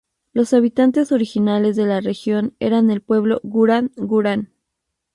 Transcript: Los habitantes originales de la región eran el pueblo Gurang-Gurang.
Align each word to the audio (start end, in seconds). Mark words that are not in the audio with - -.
Los 0.33 0.53
habitantes 0.55 1.11
originales 1.11 1.75
de 1.75 1.85
la 1.85 2.01
región 2.01 2.55
eran 2.59 2.89
el 2.89 3.01
pueblo 3.03 3.39
Gurang-Gurang. 3.43 4.47